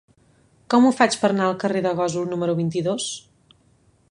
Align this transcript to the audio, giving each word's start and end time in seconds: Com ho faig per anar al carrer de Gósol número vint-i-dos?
Com 0.73 0.87
ho 0.87 0.93
faig 1.01 1.17
per 1.25 1.31
anar 1.33 1.45
al 1.49 1.59
carrer 1.65 1.83
de 1.87 1.93
Gósol 2.01 2.29
número 2.33 2.59
vint-i-dos? 2.63 3.11